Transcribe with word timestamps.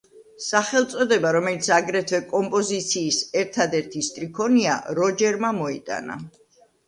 სახელწოდება, 0.43 1.33
რომელიც 1.35 1.67
აგრეთვე 1.75 2.21
კომპოზიციის 2.31 3.19
ერთადერთი 3.43 4.03
სტრიქონია, 4.09 4.79
როჯერმა 5.01 5.55
მოიტანა. 5.61 6.19